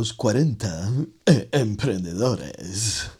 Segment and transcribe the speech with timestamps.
[0.00, 1.06] Los 40
[1.52, 3.10] emprendedores.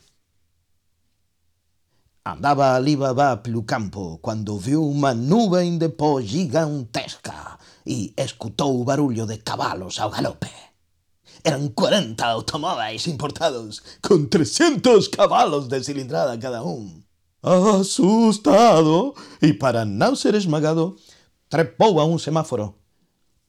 [2.25, 9.27] Andaba Alibaba pelo campo quando viu uma nuvem de pó gigantesca e escutou o barulho
[9.27, 10.49] de cavalos ao galope.
[11.45, 17.03] Eran 40 automóviles importados con 300 caballos de cilindrada cada um.
[17.43, 20.97] Asustado e para não ser esmagado,
[21.51, 22.75] trepou a um semáforo.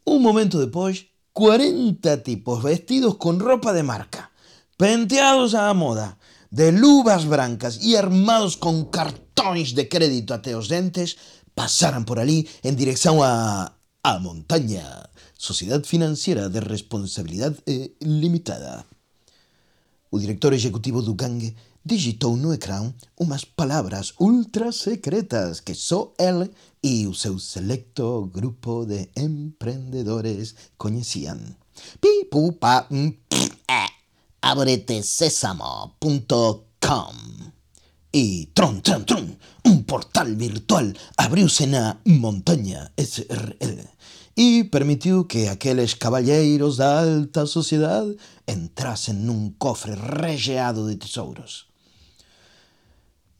[0.05, 4.31] Um momento depois, 40 tipos vestidos con ropa de marca,
[4.77, 6.17] penteados a la moda,
[6.49, 11.15] de luvas brancas y armados con cartóns de crédito até os dentes,
[11.55, 13.77] pasaran por ali en dirección a...
[14.03, 18.85] a montaña, Sociedad Financiera de Responsabilidad eh, Limitada.
[20.11, 26.51] O director executivo do Gangue digitou no ecrã umas palavras ultra secretas que só ele
[26.83, 31.39] e o selecto grupo de empreendedores conheciam.
[31.99, 33.89] Pi, pu, pa, mm, pff, eh.
[34.41, 37.15] abretesésamo.com
[38.13, 43.87] E tron, tron, tron, un portal virtual abriuse na montaña SRL
[44.35, 51.70] e permitiu que aqueles caballeiros da alta sociedade entrasen nun cofre regeado de tesouros.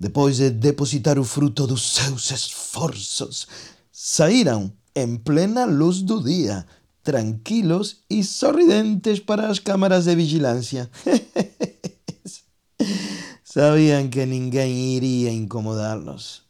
[0.02, 3.48] Depois de depositar o fruto dos seus esforzos,
[3.92, 6.66] saíram en plena luz do día,
[7.04, 10.90] tranquilos e sorridentes para as cámaras de vigilancia.
[13.46, 16.50] Sabían que ninguém iría incomodá-los.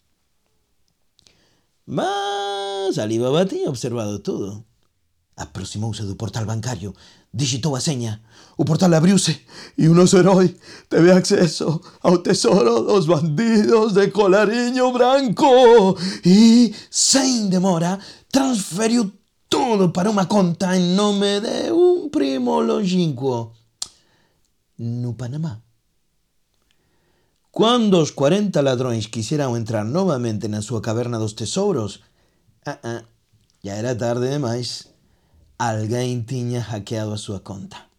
[1.86, 4.64] Mas Alibaba tinha observado tudo.
[5.42, 6.94] Aproximouse do portal bancario,
[7.34, 8.22] digitou a seña,
[8.58, 9.42] o portal abriuse
[9.78, 10.54] e un oso herói
[10.88, 17.98] teve acceso ao tesoro dos bandidos de colariño branco e, sen demora,
[18.30, 19.10] transferiu
[19.50, 23.58] todo para unha conta en nome de un primo longínquo.
[24.82, 25.62] no Panamá.
[27.54, 32.02] Cando os 40 ladróns quixeran entrar novamente na súa caverna dos tesouros,
[32.66, 33.02] ah, ah,
[33.62, 34.91] ya era tarde demais.
[35.62, 37.91] Alguén tiña hackeado a súa conta.